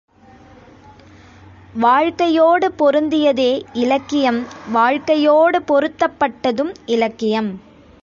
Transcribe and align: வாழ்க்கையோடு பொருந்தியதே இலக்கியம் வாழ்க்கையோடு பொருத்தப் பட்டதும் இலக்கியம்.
வாழ்க்கையோடு 1.73 2.73
பொருந்தியதே 2.79 3.61
இலக்கியம் 3.73 4.47
வாழ்க்கையோடு 4.71 5.61
பொருத்தப் 5.61 6.19
பட்டதும் 6.19 6.73
இலக்கியம். 6.85 7.61